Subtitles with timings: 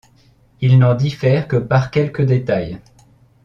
[0.61, 2.79] Il n'en diffère que par quelques détails.